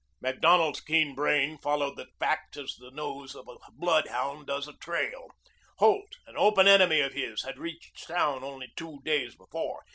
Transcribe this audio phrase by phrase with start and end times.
[0.19, 5.27] Macdonald's keen brain followed the facts as the nose of a bloodhound does a trail.
[5.77, 9.83] Holt, an open enemy of his, had reached town only two days before.